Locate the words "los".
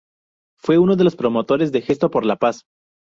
1.03-1.15